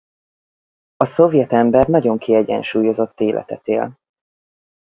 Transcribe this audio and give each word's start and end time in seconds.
A 0.97 1.05
szovjet 1.05 1.51
ember 1.51 1.87
nagyon 1.87 2.17
kiegyensúlyozott 2.17 3.19
életet 3.19 3.67
él. 3.67 3.97